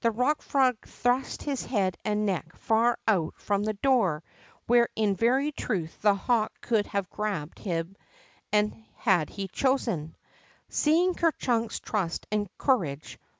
The 0.00 0.10
Bock 0.10 0.42
Brog 0.50 0.84
thrust 0.84 1.44
his 1.44 1.64
head 1.64 1.96
and 2.04 2.26
neck 2.26 2.56
far 2.56 2.98
out 3.06 3.34
from 3.36 3.62
the 3.62 3.72
door, 3.74 4.24
where 4.66 4.88
in 4.96 5.14
very 5.14 5.52
truth 5.52 6.02
the 6.02 6.16
hawk 6.16 6.60
could 6.60 6.86
have 6.86 7.08
grabbed 7.08 7.60
him 7.60 7.94
had 8.96 9.30
he 9.30 9.46
chosen. 9.46 10.16
Seeing 10.70 11.14
Ker 11.14 11.30
Chunk's 11.30 11.78
trust 11.78 12.26
and 12.32 12.48
courage. 12.58 13.16